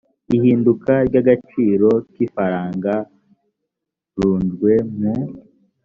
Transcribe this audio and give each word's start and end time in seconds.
ihinduka 0.35 0.91
ry 1.07 1.15
agaciro 1.21 1.89
k 2.13 2.13
ifaranga 2.25 2.93
r 4.15 4.17
unjwe 4.33 4.71
mu 4.97 5.15